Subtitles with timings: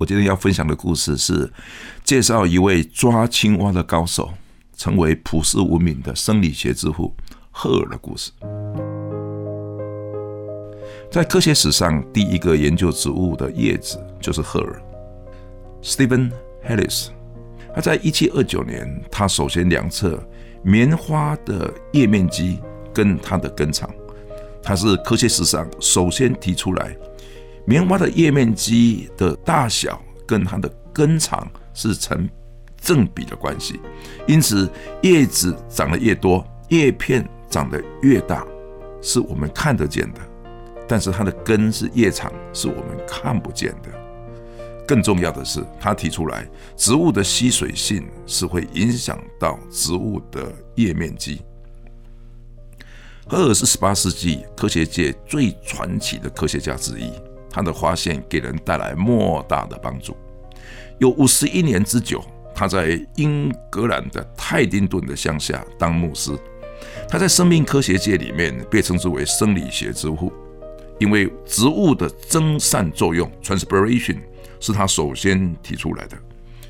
[0.00, 1.52] 我今天要分享的故事是
[2.02, 4.30] 介绍一位抓青蛙的高手，
[4.74, 7.14] 成为普世闻名的生理学之父
[7.50, 8.32] 赫尔的故事。
[11.12, 14.82] 在科学史上，第一个研究植物的叶子就是赫尔
[15.82, 16.30] （Stephen
[16.66, 17.08] Harris）。
[17.74, 20.18] 他在一七二九年，他首先量测
[20.62, 22.58] 棉花的叶面积
[22.94, 23.90] 跟它的根长。
[24.62, 26.96] 他是科学史上首先提出来，
[27.64, 32.28] 棉花的叶面积的大小跟它的根长是成
[32.80, 33.80] 正比的关系。
[34.26, 34.70] 因此，
[35.02, 38.46] 叶子长得越多，叶片长得越大，
[39.00, 40.20] 是我们看得见的。
[40.88, 43.90] 但是它的根是叶长，是我们看不见的。
[44.88, 46.44] 更重要的是，他提出来，
[46.76, 51.42] 植物的吸水性是会影响到植物的叶面积。
[53.28, 57.12] 赫尔是十八世纪科学界最传奇的科学家之一，
[57.50, 60.16] 他的发现给人带来莫大的帮助。
[60.98, 66.30] 有五十一年之久，他在英格兰的泰丁顿的乡下当牧师。
[67.08, 70.32] 他在生命科学界里面被称之为生理学之父。
[70.98, 74.18] 因为植物的增散作用 （transpiration）
[74.60, 76.16] 是他首先提出来的。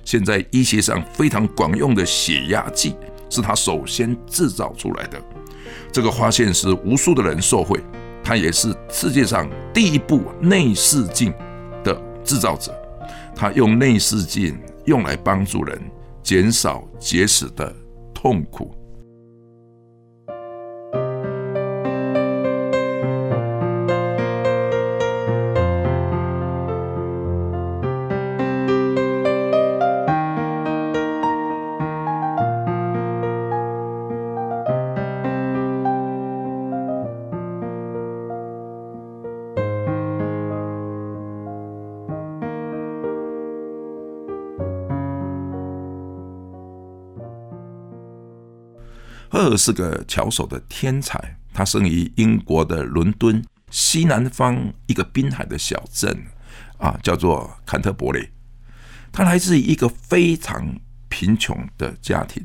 [0.04, 2.94] 现在医学上非常广用的血压计
[3.28, 5.20] 是他首先制造出来的。
[5.90, 7.80] 这个发现是无数的人受惠。
[8.22, 11.32] 他也是世界上第一部内视镜
[11.82, 12.74] 的制造者。
[13.34, 15.80] 他用内视镜用来帮助人
[16.22, 17.74] 减少结石的
[18.14, 18.79] 痛苦。
[49.32, 56.20] 赫尔是个巧手的天才，他生于英国的伦敦西南方一个滨海的小镇，
[56.78, 58.28] 啊，叫做坎特伯雷。
[59.12, 60.76] 他来自于一个非常
[61.08, 62.42] 贫穷的家庭，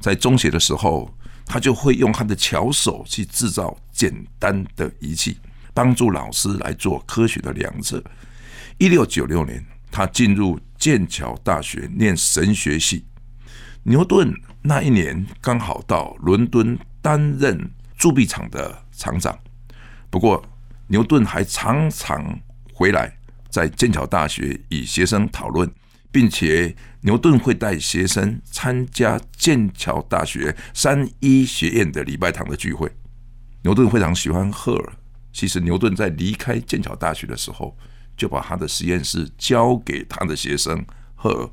[0.00, 5.36] 在中学的时候，他就会用他的巧手去制造简单的仪器，
[5.74, 8.02] 帮助老师来做科学的量测。
[8.78, 13.04] 一六九六年，他进入剑桥大学念神学系。
[13.84, 14.32] 牛顿
[14.62, 19.36] 那一年刚好到伦敦担任铸币厂的厂长，
[20.08, 20.44] 不过
[20.86, 22.38] 牛顿还常常
[22.72, 23.12] 回来
[23.50, 25.68] 在剑桥大学与学生讨论，
[26.12, 32.88] 并且牛顿会带学生参加剑桥大学三一学院的礼拜堂的聚会。
[33.62, 34.92] 牛顿非常喜欢赫尔，
[35.32, 37.76] 其实牛顿在离开剑桥大学的时候，
[38.16, 40.84] 就把他的实验室交给他的学生
[41.16, 41.50] 赫尔。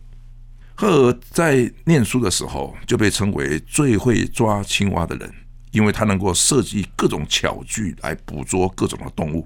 [0.81, 5.29] 赫尔在念书的时候就被称为最会抓青蛙的人，
[5.72, 9.45] 因为他能够设计各种巧具来捕捉各种的动物。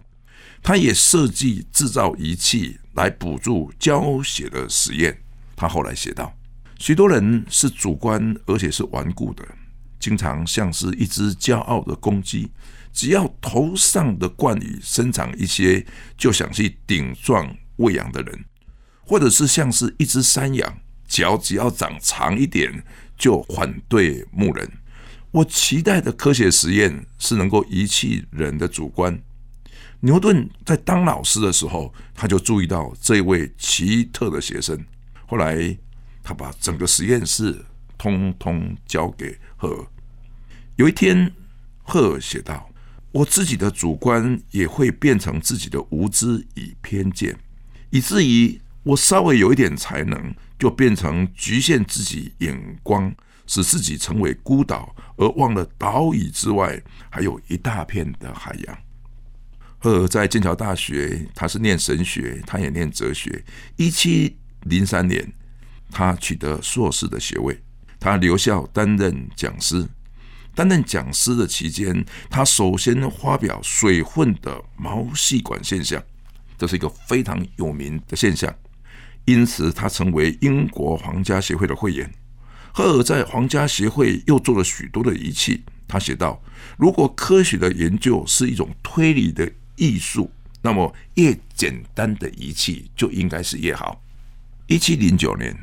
[0.61, 5.19] 他也设计制造仪器来补助胶血的实验。
[5.55, 6.31] 他后来写道
[6.77, 9.43] ：“许多人是主观而且是顽固的，
[9.99, 12.51] 经常像是一只骄傲的公鸡，
[12.91, 15.83] 只要头上的冠羽生长一些，
[16.15, 18.45] 就想去顶撞喂养的人，
[19.01, 20.77] 或者是像是一只山羊。”
[21.13, 22.83] 脚只要长长一点，
[23.15, 24.67] 就反对牧人。
[25.29, 29.21] 我期待的科学实验是能够遗弃人的主观。
[29.99, 34.83] 牛顿在当老师的时候，他就注意到这位奇特的学生。
[35.27, 35.77] 后来，
[36.23, 37.63] 他把整个实验室
[37.95, 39.85] 通通交给赫尔。
[40.77, 41.31] 有一天，
[41.83, 42.67] 赫尔写道
[43.13, 47.37] ：“我自己的主观也会变成自己的无知与偏见，
[47.91, 53.13] 以至于我稍微有一点才能。”就变成局限自己眼光，
[53.47, 58.77] 使自己成为孤岛，而忘了岛屿之外还有一大片的海洋。
[59.77, 63.43] 赫尔在剑桥大学，他是念神学，他也念哲学。
[63.75, 65.33] 一七零三年，
[65.91, 67.61] 他取得硕士的学位，
[67.99, 69.85] 他留校担任讲师。
[70.55, 76.01] 担任讲师的期间，他首先发表水混的毛细管现象，
[76.57, 78.55] 这是一个非常有名的现象。
[79.25, 82.11] 因此，他成为英国皇家协会的会员。
[82.73, 85.63] 赫尔在皇家协会又做了许多的仪器。
[85.87, 86.41] 他写道
[86.77, 90.31] ：“如果科学的研究是一种推理的艺术，
[90.61, 94.01] 那么越简单的仪器就应该是越好。”
[94.67, 95.55] 一七零九年，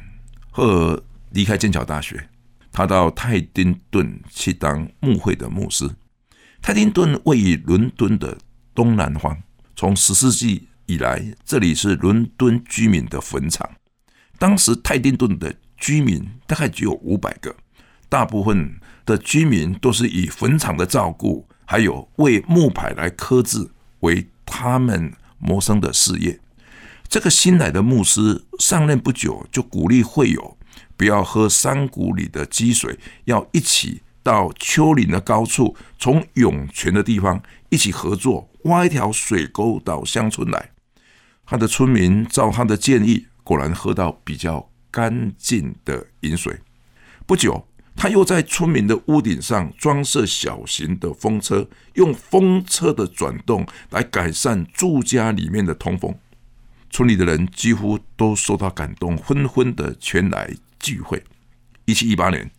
[0.50, 2.28] 赫尔离开剑桥大学，
[2.70, 5.90] 他到泰丁顿去当牧会的牧师。
[6.62, 8.38] 泰丁顿位于伦敦的
[8.74, 9.36] 东南方，
[9.74, 13.70] 从十世纪以来，这里是伦敦居民的坟场。
[14.40, 17.54] 当时泰丁顿的居民大概只有五百个，
[18.08, 23.70] 大部分的居民都是以坟场的照顾，还有为木牌来刻字
[24.00, 26.40] 为他们谋生的事业。
[27.06, 30.58] 这个新来的牧师上任不久，就鼓励会友
[30.96, 40.70] 不要喝山谷里的积水，要一起到丘陵的高处，从涌泉的地方一起合作挖一条水沟到乡村来。
[41.50, 44.70] 他的村民照他的建议，果然喝到比较。
[44.92, 46.58] 干净的饮水。
[47.24, 47.64] 不久，
[47.94, 56.12] 他又在村民的屋顶上装设小型的风车，用风车的转动来改善住家里面的通风。
[56.90, 61.22] 村里的人几乎都受到感动，纷纷的前来聚会。
[61.84, 62.50] 一七一八年，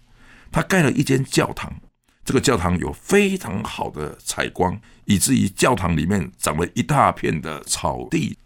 [0.54, 1.82] 他盖了一间教堂。
[2.24, 8.38] 这个教堂有非常好的采光，以至于教堂里面长了一大片的草地。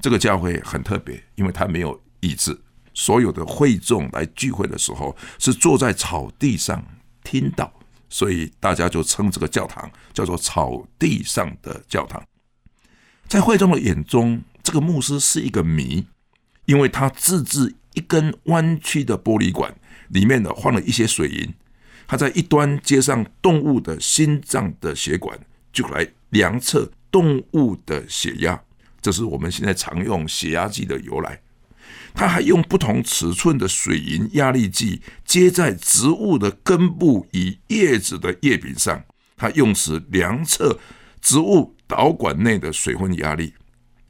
[0.00, 2.62] 这个教会很特别，因为它没有椅子。
[2.98, 6.82] 所有的会众来聚会的时候，是坐在草地上
[7.22, 7.70] 听到，
[8.08, 12.24] 所以大家就称这个教堂叫做“草地上的教堂”。
[13.28, 16.06] 在会众的眼中，这个牧师是一个谜，
[16.64, 19.74] 因为他自制一根弯曲的玻璃管，
[20.08, 21.52] 里面呢放了一些水银，
[22.06, 25.38] 他在一端接上动物的心脏的血管，
[25.70, 28.62] 就来量测动物的血压。
[29.06, 31.40] 这是我们现在常用血压计的由来。
[32.12, 39.04] 他还用不同尺寸的水银压力计接在植物的根部与叶子的叶柄上，
[39.36, 40.80] 他用此量测
[41.20, 43.54] 植物导管内的水分压力。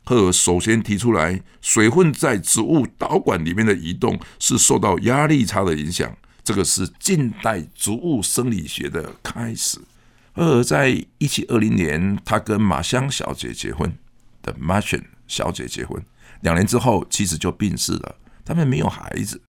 [0.07, 9.79] 赫尔首先提出来，水分在植物导管里面的移动是受到压力差的影响，这个是近代植物生理学的开始。
[10.33, 13.95] 赫尔在一七二零年，他跟马香小姐结婚
[14.47, 16.03] 的 m a r c h a n 小姐结婚。
[16.41, 18.17] 两年之后，妻子就病逝了。
[18.45, 19.43] 他们没有孩子。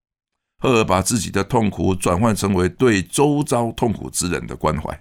[0.59, 4.99] 赫尔把自己的痛苦转换成为对周遭痛苦之人的关怀。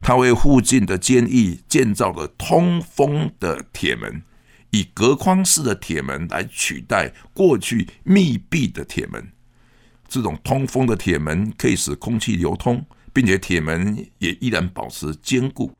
[0.00, 4.22] 他为附近的监狱建造了通风的铁门，
[4.70, 9.32] 以隔框式的铁门来取代过去密闭的铁门。
[10.08, 15.72] 这种通风的铁门可以使空气流通，并且铁门也依然保持坚固。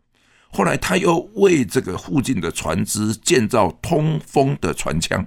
[0.50, 5.26] 后来，他又为这个附近的船只建造通风的船舱。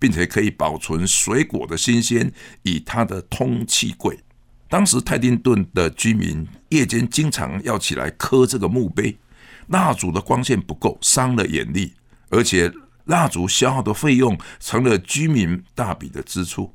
[0.00, 2.32] 并且可以保存水果的新鲜，
[2.62, 4.18] 以它的通气柜。
[4.66, 9.18] 当时泰丁顿的居民夜间经常要起来磕这个墓碑，
[9.66, 11.92] 蜡烛的光线不够，伤了眼力，
[12.30, 12.72] 而且
[13.04, 16.72] 蜡烛消耗的费用成了居民大笔的支出。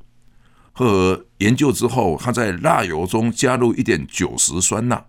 [0.70, 5.04] 赫尔研究之后，他在蜡油中加入一点酒石酸钠，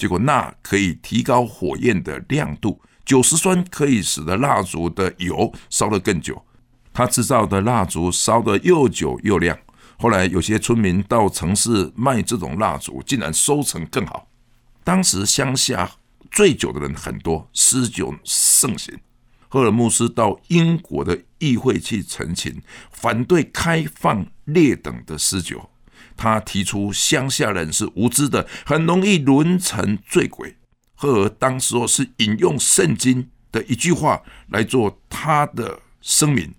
[0.00, 6.42] 结果钠可以提高火焰的亮度，酒石酸可以使得蜡烛的油烧得更久。
[6.90, 9.58] 他制造的蜡烛烧得又久又亮，
[9.98, 14.26] 后来有些村民到城市卖这种蜡烛，竟然收成更好。
[14.82, 15.90] 当时乡下
[16.30, 18.98] 醉酒的人很多，私酒盛行。
[19.48, 25.69] 赫尔穆斯到英国的议会去陈情，反对开放劣等的私酒。
[26.20, 30.54] 他提出乡下人是无知的，很容易沦成醉鬼。
[30.94, 36.52] 赫尔当时候是引用圣经的一句话来做他的声明。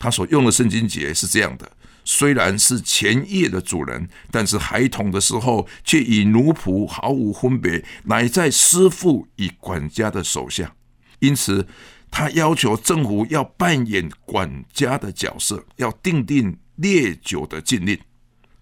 [0.00, 1.70] 他所用的圣经节是这样的：
[2.04, 10.74] 虽然是前夜的主人，但是孩童的时候却与奴仆毫无分别，乃在师傅与管家的手下。
[11.20, 11.68] 因此，
[12.10, 17.96] 他要求政府要扮演管家的角色，要定定烈酒的禁令。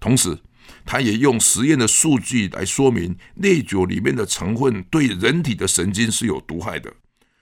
[0.06, 0.38] 同时，
[0.84, 6.94] 他也用实验的数据来说明烈酒里面的成分对人体的神经是有毒害的，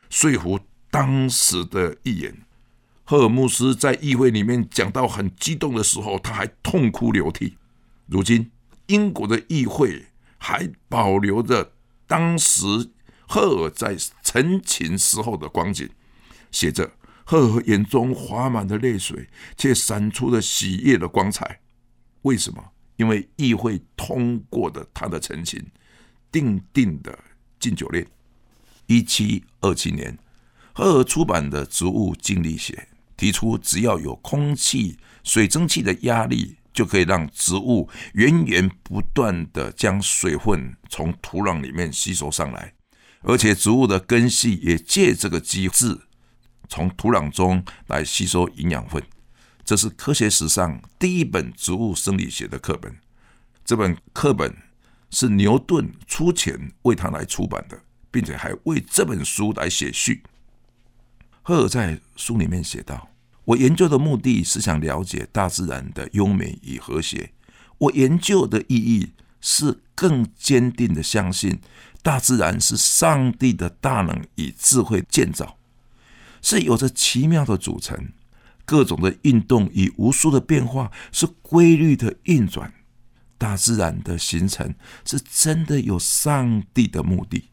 [0.09, 0.59] 说服
[0.91, 2.35] 当时的议员。
[3.05, 7.59] 赫尔穆斯在议会里面讲到很激动的时候，他还痛哭流涕。
[8.07, 8.51] 如今，
[8.87, 10.07] 英国的议会
[10.39, 11.75] 还保留着
[12.07, 12.65] 当时
[13.29, 15.87] 赫尔在陈情时候的光景，
[16.51, 16.91] 写着
[17.27, 21.61] ：“赫尔眼中滑满了泪水，却闪出了喜悦的光彩。”
[22.25, 22.63] 为什么？
[22.97, 25.65] 因为议会通过的他的陈情，
[26.31, 27.19] 定定的
[27.59, 28.07] 禁酒令。
[28.87, 30.19] 一七二七年，
[30.75, 32.75] 赫尔出版的《植物静力学》。
[33.17, 42.75] 提出，只要有空气、水蒸气的压力就可以让植物源源不断的将水分从土壤里面吸收上来，
[43.23, 45.97] 而且植物的根系也借这个机制
[46.69, 49.01] 从土壤中来吸收营养分。
[49.65, 52.95] 这是科学史上第一本植物生理学的课本。
[53.65, 54.55] 这本课本
[55.11, 57.81] 是牛顿出钱为他来出版的，
[58.11, 60.23] 并且还为这本书来写序。
[61.41, 63.09] 赫尔在书里面写道
[63.47, 67.33] ：“我研究的目的是想了解大自然的优美与和谐。
[67.79, 71.61] 我研究的意义是更坚定的相信，
[72.03, 75.57] 大自然是上帝的大能与智慧建造，
[76.43, 78.13] 是有着奇妙的组成。”
[78.65, 82.73] 各种的运动与无数的变化是规律的运转，
[83.37, 87.51] 大自然的形成是真的有上帝的目的。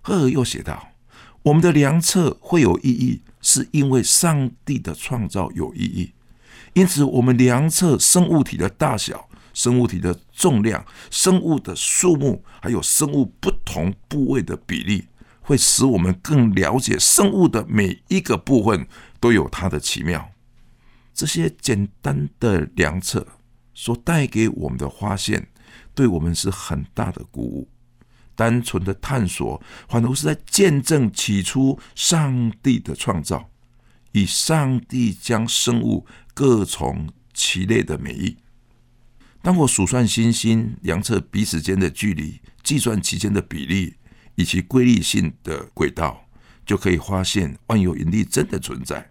[0.00, 0.92] 赫尔又写道
[1.42, 6.12] ：“我们的量测会有意义，是因为上帝的创造有意义。
[6.74, 15.08] 因此，我们量测生物体的大小、生物体的重量、生物的数目，还有生物不同部位的比例，
[15.48, 18.86] 会使我们更了解生物的每一个部分。”
[19.20, 20.30] 都有它的奇妙。
[21.12, 23.26] 这些简单的量测
[23.74, 25.48] 所带给我们的发现，
[25.92, 27.68] 对我们是很大的鼓舞。
[28.36, 33.50] 单纯的探索，反而是在见证起初上帝的创造，
[34.12, 38.36] 以上帝将生物各从其类的美意。
[39.42, 43.96] 当我数算星星，量测彼此间的距离，计算其间的比例
[44.38, 46.24] 以及规律性的轨道。
[46.68, 49.10] 就可以发现万有引力真的存在，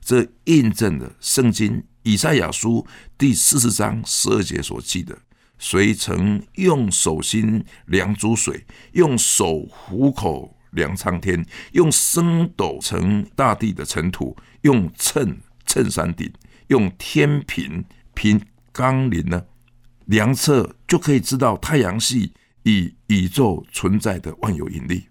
[0.00, 2.86] 这印证了圣经以赛亚书
[3.18, 5.18] 第四十章十二节所记的
[5.58, 15.36] ：“谁曾用手心量诸水，用手虎口量苍天，用升斗盛大地的尘土，用秤
[15.66, 16.32] 称山顶，
[16.68, 19.44] 用天平平冈林呢？”
[20.06, 22.32] 量测就可以知道太阳系
[22.64, 25.08] 以宇宙存在的万有引力。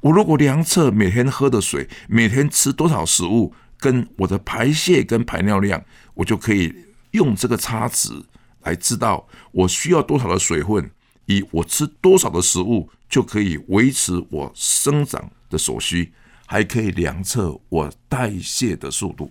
[0.00, 5.84] 我如果量测每天喝的水，每天吃多少食物，跟我的排泄跟排尿量，
[6.14, 6.74] 我就可以
[7.12, 8.10] 用这个差值
[8.62, 10.90] 来知道我需要多少的水分，
[11.26, 16.12] 以我吃多少的食物就可以维持我生长的所需，
[16.46, 19.30] 还可以量测我代谢的速度。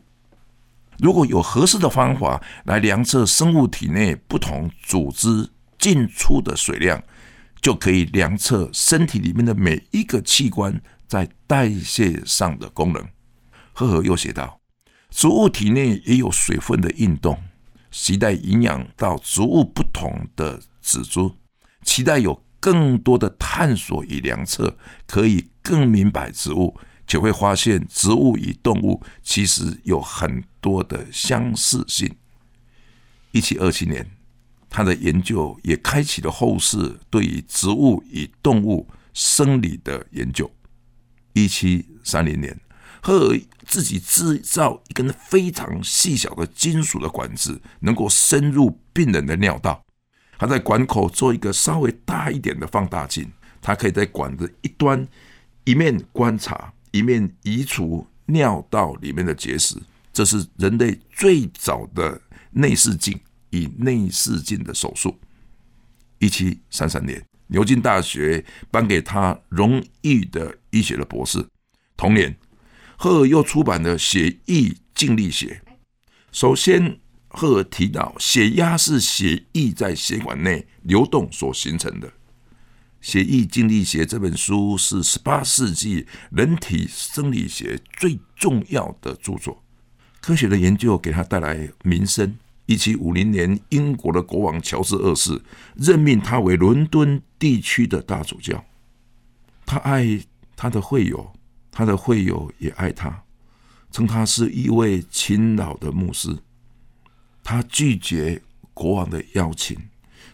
[0.99, 7.03] 如果有合适的方法来量测生物体内不同组织进出的水量。
[7.61, 13.07] 就可以量测身体里面的每一个器官在代谢上的功能。
[13.71, 14.59] 赫赫又写道：
[15.11, 17.41] 植物体内也有水分的运动，
[17.91, 21.35] 期待营养到植物不同的植株，
[21.83, 24.75] 期待有更多的探索与量测，
[25.05, 26.75] 可以更明白植物，
[27.05, 32.15] 且会发现植物与动物其实有很多的相似性。
[33.31, 34.09] 一七二七年。
[34.71, 40.49] 他的研究也开启了后世对于植物与动物生理的研究。
[41.33, 42.57] 一七三零年，
[43.01, 49.83] 赫尔自己制造一根非常细小的金属的管子，能够深入病人的尿道。
[50.37, 53.29] 他在管口做一个稍微大一点的放大镜，
[53.61, 55.05] 他可以在管子一端
[55.65, 59.75] 一面观察，一面移除尿道里面的结石。
[60.13, 63.19] 这是人类最早的内视镜。
[63.51, 65.17] 以内视镜的手术。
[66.17, 71.47] 一七三三年，牛津大学颁给他荣誉的医学的博士。
[71.95, 72.35] 同年，
[72.97, 75.61] 赫尔又出版了《血液静力学》。
[76.31, 82.07] 首先，赫尔提到血压是血液在血管内流动所形成的。
[83.01, 89.63] 《血液静力学》这本书是十八世纪人体生理学最重要的著作。
[90.19, 92.37] 科学的研究给他带来名声。
[92.71, 95.41] 一七五零年，英国的国王乔治二世
[95.75, 98.63] 任命他为伦敦地区的大主教。
[99.65, 100.21] 他爱
[100.55, 101.33] 他的会友，
[101.69, 103.23] 他的会友也爱他，
[103.91, 106.33] 称他是一位勤劳的牧师。
[107.43, 108.41] 他拒绝
[108.73, 109.77] 国王的邀请，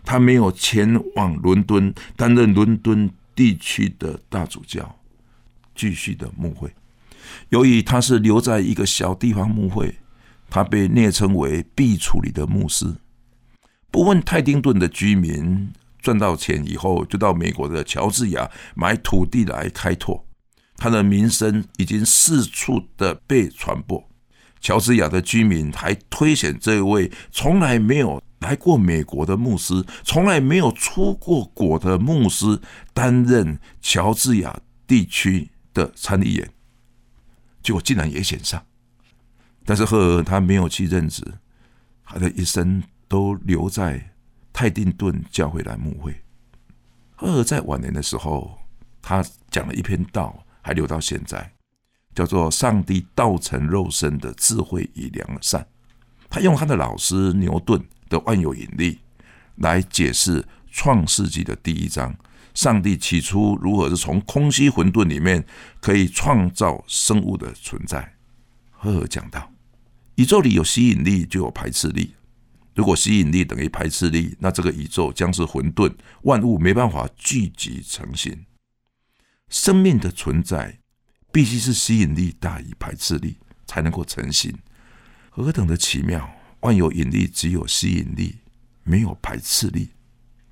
[0.03, 4.99] 他没有前往伦敦担任伦敦地区的大主教，
[5.73, 6.71] 继续的牧会。
[7.49, 9.95] 由于他是留在一个小地方牧会。
[10.49, 12.95] 他被列称为“必处理的牧师”，
[13.91, 20.25] 不问泰丁顿的居民赚到钱以后，就到美国的乔治亚买土地来开拓。
[20.77, 24.07] 他的名声已经四处的被传播。
[24.59, 32.59] 乔治亚的居民还推选这位从来没有来过美国的牧师，从来没有出过国的牧师
[32.93, 36.49] 担任乔治亚地区的参议员，
[37.63, 38.63] 结果竟然也选上。
[39.67, 41.21] 但是赫尔他没有去任职，
[42.05, 44.13] 他的一生都留在
[44.53, 46.15] 泰定顿教会来牧会。
[47.17, 48.57] 赫尔在晚年的时候，
[49.01, 49.21] 他
[49.51, 51.51] 讲了一篇道，还留到现在，
[52.15, 55.61] 叫做《上帝道成肉身的智慧与良善》。
[56.29, 59.01] 他用他的老师牛顿的万有引力
[59.57, 62.15] 来解释创世纪的第一章。
[62.53, 65.45] 上帝起初如何是从空虚混沌里面
[65.81, 68.13] 可以创造生物的存在？
[68.71, 69.51] 赫尔讲到，
[70.17, 72.15] 宇宙里有吸引力就有排斥力。
[72.73, 78.45] 如果吸引力等于排斥力，那这个宇宙将是混沌，万物没办法聚集成型。
[79.49, 80.79] 生命的存在
[81.31, 84.55] 必须是吸引力大于排斥力才能够成型。
[85.29, 86.27] 何等的奇妙！
[86.61, 88.37] 万有引力只有吸引力，
[88.83, 89.91] 没有排斥力。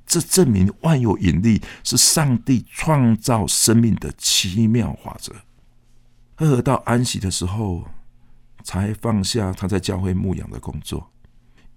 [0.06, 5.34] 这证明万有引力是上帝创造生命的奇妙法则。
[6.36, 7.88] 赫尔到安息的时候，
[8.66, 11.10] 才放下他在教会牧养的工作。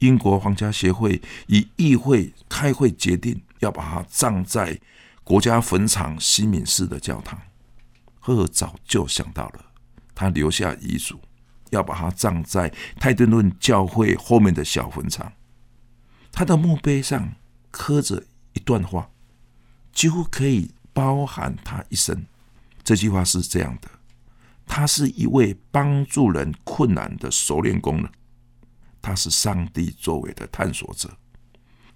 [0.00, 4.80] 英国皇家协会以议会开会决定，要把他葬在
[5.22, 7.40] 国家坟场西敏寺的教堂。
[8.18, 9.66] 赫赫早就想到了，
[10.12, 11.20] 他留下遗嘱，
[11.70, 15.32] 要把他葬在泰顿顿教会后面的小坟场。
[16.32, 17.34] 他的墓碑上。
[17.70, 19.10] 刻着一段话，
[19.92, 22.24] 几乎可以包含他一生。
[22.82, 23.88] 这句话是这样的：
[24.68, 28.08] 他是一位帮助人困难的熟练工人，
[29.02, 31.10] 他是上帝作为的探索者。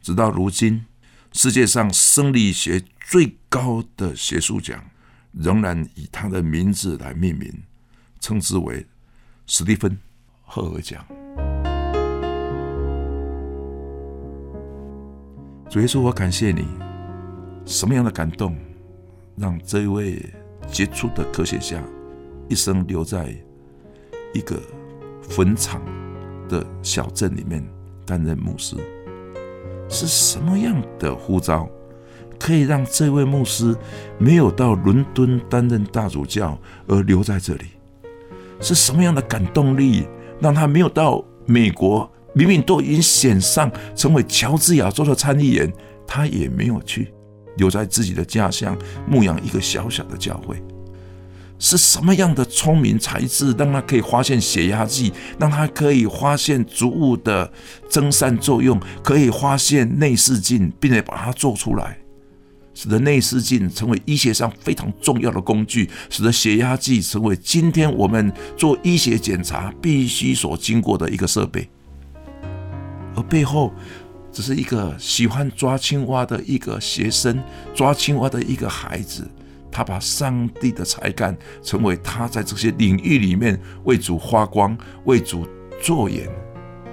[0.00, 0.84] 直到如今，
[1.32, 4.82] 世界上生理学最高的学术奖
[5.32, 7.62] 仍然以他的名字来命名，
[8.18, 8.84] 称之为
[9.46, 9.90] 史蒂芬·
[10.42, 11.06] 赫尔奖。
[15.70, 16.66] 主耶稣，我感谢你。
[17.64, 18.58] 什么样的感动，
[19.36, 20.20] 让这一位
[20.66, 21.80] 杰出的科学家
[22.52, 23.34] 一生留在
[24.34, 24.60] 一个
[25.22, 25.80] 坟场
[26.50, 27.66] 的小镇里面
[28.04, 28.76] 担任牧师？
[29.88, 31.66] 是什么样的呼召，
[32.38, 33.74] 可以让这位牧师
[34.18, 37.64] 没有到伦敦担任大主教而留在这里？
[38.60, 40.06] 是什么样的感动力，
[40.38, 42.06] 让他没有到美国？
[42.34, 45.72] 明明都已经选上成为乔治亚州的参议员，
[46.06, 47.14] 他也没有去，
[47.56, 48.76] 留在自己的家乡
[49.08, 50.62] 牧养一个小小的教会。
[51.64, 57.50] 是什么样的聪明才智，让他可以发现血压计，让他可以发现植物的
[57.88, 61.96] 增散作用，可以发现内视镜，并且把它做出来，
[62.74, 71.68] 使得内视镜成为医学上非常重要的工具，使得血压计成为今天我们做医学检查必须所经过的一个设备。
[73.14, 73.72] 而背后，
[74.32, 77.40] 只是一个喜欢抓青蛙的一个学生，
[77.72, 79.30] 抓青蛙的一个孩子，
[79.72, 85.48] 他把上帝的才干成为他在这些领域里面为主发光、为主
[85.80, 86.28] 作演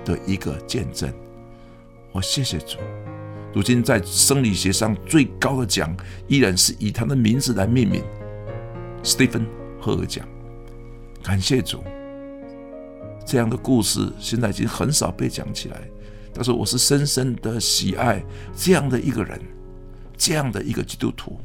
[0.05, 1.13] 的一个见证。
[2.13, 2.77] 我谢谢主。
[3.53, 5.95] 如今在生理学上最高的奖，
[6.27, 8.01] 依然是以他的名字来命名——
[9.03, 9.41] 斯蒂芬·
[9.79, 10.27] 赫尔奖。
[11.21, 11.83] 感谢主。
[13.25, 15.81] 这样的故事现在已经很少被讲起来。
[16.31, 18.23] 但是：“我是深深的喜爱
[18.55, 19.41] 这样的一个人，
[20.15, 21.39] 这样的一个基督徒，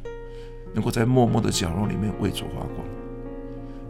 [0.75, 2.85] 能够在默默的角落里面为主发光，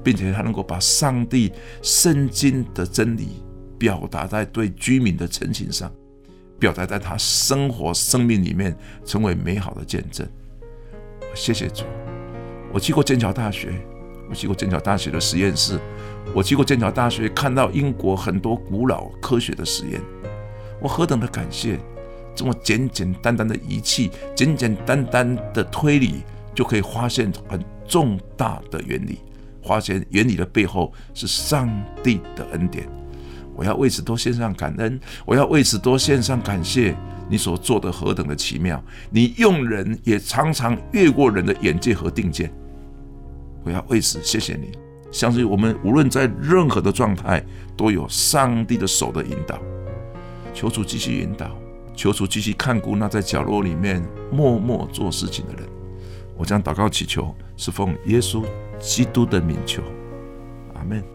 [0.04, 3.44] 并且他能够把上帝圣经的真理
[3.78, 5.92] 表达在对居民的陈情上，
[6.60, 10.26] 表达在他生活生命里面，成为美好的见证。
[11.34, 11.84] 谢谢主！
[12.72, 13.74] 我去过剑桥大学，
[14.30, 15.80] 我去过剑桥大学的实验室，
[16.34, 20.00] 我去过剑桥大学，看到英国很多古老科学的实验。”
[20.80, 21.80] 我何等的感谢！
[22.36, 26.22] 这么简简单单的仪器，简简单单的推理，
[26.56, 29.20] 就可以发现很重大的原理。
[29.68, 31.68] 发现原理的背后是上
[32.04, 32.88] 帝的恩典。
[33.56, 36.96] 我要为此多献上感恩，我要为此多献上感谢。
[37.28, 38.80] 你所做的何等的奇妙！
[39.10, 42.54] 你用人也常常越过人的眼界和定见。
[43.64, 44.72] 我要为此谢谢你。
[45.12, 47.44] 相信我们无论在任何的状态，
[47.76, 49.60] 都有上帝的手的引导。
[50.54, 51.50] 求主继续引导，
[51.96, 55.75] 求主继续看顾那在角落里面默默做事情的人。
[56.38, 58.44] 我将祷告祈求，是奉耶稣
[58.80, 59.82] 基督的名求，
[60.74, 61.15] 阿门。